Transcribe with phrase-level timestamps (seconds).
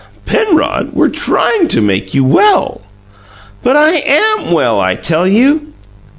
[0.25, 2.81] "Penrod, we're trying to make you well."
[3.61, 5.73] "But I AM well, I tell you!"